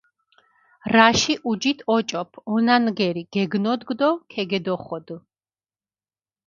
რაში 0.95 1.33
ჸუჯით 1.43 1.79
ოჭოფჷ, 1.95 2.37
ონანგერი 2.53 3.23
გეგნოდგჷ 3.33 3.93
დო 3.99 4.09
ქეგედოხოდჷ. 4.31 5.15